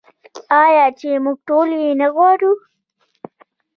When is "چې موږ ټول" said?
0.99-1.69